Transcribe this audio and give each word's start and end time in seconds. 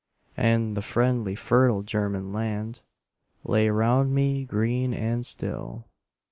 And 0.37 0.75
the 0.75 0.81
friendly 0.81 1.35
fertile 1.35 1.83
German 1.83 2.33
land 2.33 2.81
Lay 3.43 3.69
round 3.69 4.15
me 4.15 4.45
green 4.45 4.95
and 4.95 5.23
still. 5.23 5.85